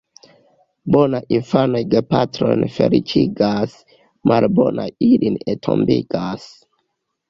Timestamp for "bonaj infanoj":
0.95-1.81